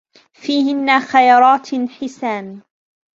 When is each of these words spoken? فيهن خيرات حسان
فيهن 0.33 0.99
خيرات 0.99 1.73
حسان 1.75 2.61